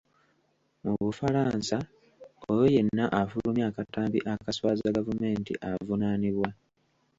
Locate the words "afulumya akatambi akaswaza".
3.21-4.95